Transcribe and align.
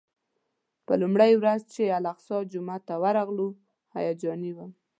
په 0.85 0.93
لومړۍ 1.01 1.31
ورځ 1.37 1.61
چې 1.73 1.83
د 1.85 1.89
الاقصی 1.99 2.37
جومات 2.51 2.81
ته 2.87 2.95
ورغلو 3.03 3.47
هیجاني 3.95 4.51
وم. 4.53 4.71